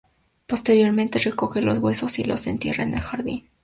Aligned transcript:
Posteriormente, 0.47 1.19
recoge 1.19 1.61
los 1.61 1.77
huesos 1.77 2.17
y 2.17 2.23
los 2.23 2.47
entierra 2.47 2.81
en 2.83 2.95
el 2.95 3.01
jardín. 3.01 3.47